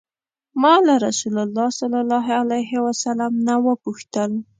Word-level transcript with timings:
ما 0.61 0.73
له 0.85 0.93
رسول 1.07 1.35
الله 1.45 1.67
صلی 1.79 1.99
الله 2.03 2.25
علیه 2.41 2.73
وسلم 2.85 3.33
نه 3.47 3.55
وپوښتل. 3.65 4.31